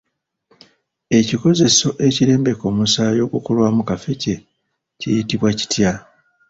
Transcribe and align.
Ekikozeso 1.19 1.87
ekirembeka 2.07 2.63
omusaayi 2.71 3.19
ogukolwamu 3.27 3.81
kaffecce 3.89 4.33
kiyitibwa 4.99 5.49
kitya? 5.59 5.91